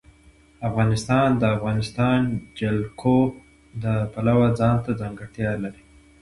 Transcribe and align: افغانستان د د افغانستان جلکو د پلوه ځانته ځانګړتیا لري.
افغانستان 0.69 1.27
د 1.35 1.37
د 1.41 1.43
افغانستان 1.57 2.19
جلکو 2.59 3.19
د 3.83 3.85
پلوه 4.13 4.47
ځانته 4.59 4.91
ځانګړتیا 5.01 5.51
لري. 5.63 5.83